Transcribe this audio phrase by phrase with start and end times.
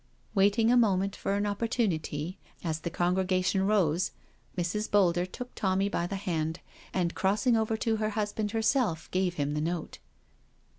[0.33, 4.09] Waiting a moment for an opportunity, as the con gregation rose,
[4.57, 4.89] Mrs.
[4.89, 6.59] Boulder took Tommy by the hand,
[6.91, 9.99] and crossing over to her husband herself gave him the note.